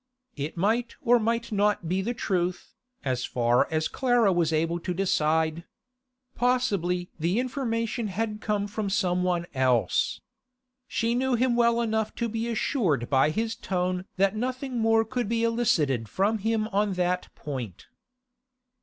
It 0.35 0.57
might 0.57 0.95
or 1.03 1.19
might 1.19 1.51
not 1.51 1.87
be 1.87 2.01
the 2.01 2.15
truth, 2.15 2.73
as 3.05 3.23
far 3.23 3.67
as 3.71 3.87
Clara 3.87 4.33
was 4.33 4.51
able 4.51 4.79
to 4.79 4.95
decide. 4.95 5.63
Possibly 6.33 7.11
the 7.19 7.39
information 7.39 8.07
had 8.07 8.41
come 8.41 8.65
from 8.65 8.89
some 8.89 9.21
one 9.21 9.45
else. 9.53 10.19
She 10.87 11.13
knew 11.13 11.35
him 11.35 11.55
well 11.55 11.81
enough 11.81 12.15
to 12.15 12.27
be 12.27 12.47
assured 12.49 13.11
by 13.11 13.29
his 13.29 13.53
tone 13.55 14.05
that 14.17 14.35
nothing 14.35 14.79
more 14.79 15.05
could 15.05 15.29
be 15.29 15.43
elicited 15.43 16.09
from 16.09 16.39
him 16.39 16.67
on 16.69 16.93
that 16.93 17.29
point. 17.35 17.85